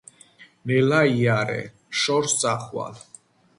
[0.71, 1.59] ნელა იარე—
[2.05, 3.01] შორს წახვალ.